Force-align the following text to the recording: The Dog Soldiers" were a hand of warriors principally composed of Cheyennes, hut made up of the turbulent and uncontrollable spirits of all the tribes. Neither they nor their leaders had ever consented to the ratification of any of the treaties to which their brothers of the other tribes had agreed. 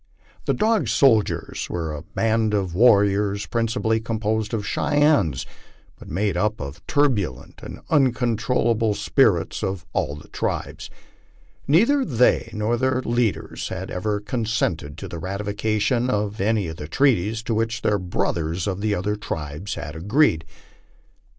The 0.45 0.55
Dog 0.55 0.87
Soldiers" 0.87 1.69
were 1.69 1.93
a 1.93 2.03
hand 2.19 2.55
of 2.55 2.73
warriors 2.73 3.45
principally 3.45 3.99
composed 3.99 4.51
of 4.51 4.65
Cheyennes, 4.65 5.45
hut 5.99 6.09
made 6.09 6.35
up 6.35 6.59
of 6.59 6.73
the 6.73 6.81
turbulent 6.87 7.59
and 7.61 7.81
uncontrollable 7.87 8.95
spirits 8.95 9.61
of 9.61 9.85
all 9.93 10.15
the 10.15 10.27
tribes. 10.29 10.89
Neither 11.67 12.03
they 12.03 12.49
nor 12.51 12.77
their 12.77 13.03
leaders 13.03 13.67
had 13.67 13.91
ever 13.91 14.19
consented 14.19 14.97
to 14.97 15.07
the 15.07 15.19
ratification 15.19 16.09
of 16.09 16.41
any 16.41 16.67
of 16.67 16.77
the 16.77 16.87
treaties 16.87 17.43
to 17.43 17.53
which 17.53 17.83
their 17.83 17.99
brothers 17.99 18.65
of 18.65 18.81
the 18.81 18.95
other 18.95 19.15
tribes 19.15 19.75
had 19.75 19.95
agreed. 19.95 20.45